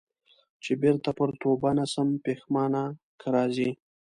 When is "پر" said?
1.17-1.29